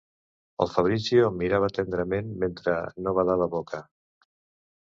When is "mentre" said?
2.45-2.75